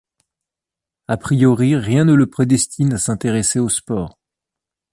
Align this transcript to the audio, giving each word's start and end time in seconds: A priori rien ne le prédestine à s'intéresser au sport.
A 1.07 1.15
priori 1.15 1.75
rien 1.75 2.05
ne 2.05 2.15
le 2.15 2.25
prédestine 2.27 2.91
à 2.93 2.97
s'intéresser 2.97 3.59
au 3.59 3.69
sport. 3.69 4.17